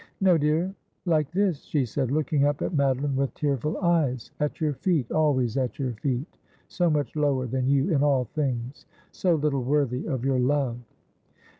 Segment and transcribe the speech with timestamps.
[0.19, 0.73] 'No, dear;
[1.05, 5.57] like this,' she said, looking up at Madeline with tearful eyes;' at your feet— always
[5.57, 8.87] at your feet; so much lower than you in all things—
[9.21, 10.79] so little worthy of your love.'